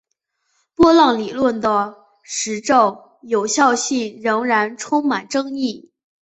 [0.73, 5.91] 波浪理论的实证有效性仍然充满争议。